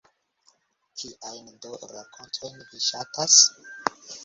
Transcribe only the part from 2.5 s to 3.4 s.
vi ŝatas?